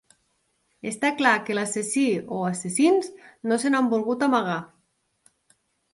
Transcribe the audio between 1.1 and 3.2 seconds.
clar que l'assassí o assassins